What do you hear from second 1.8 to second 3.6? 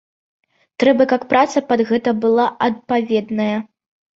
гэта была адпаведная.